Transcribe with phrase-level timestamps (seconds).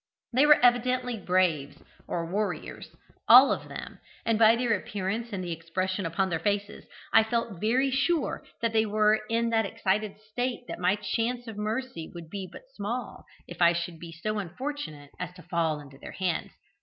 [0.33, 2.95] They were evidently "braves," or warriors,
[3.27, 7.61] all of them, and by their appearance and the expression upon their faces, I felt
[7.61, 12.31] very sure that they were in that excited state that my chance of mercy would
[12.31, 16.51] be but small if I should be so unfortunate as to fall into their hands.